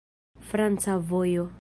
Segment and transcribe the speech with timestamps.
[0.49, 1.45] Franca vojo.